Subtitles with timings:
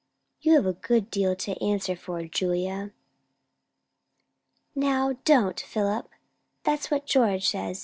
[0.39, 2.89] "You have a good deal to answer for, Julia."
[4.73, 6.09] "Now, don't, Philip!
[6.63, 7.79] That's what George says.